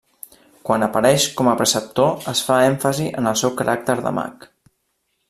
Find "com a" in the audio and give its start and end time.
1.41-1.53